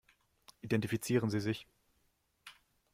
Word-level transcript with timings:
Identifizieren 0.63 1.29
Sie 1.29 1.39
sich. 1.39 1.67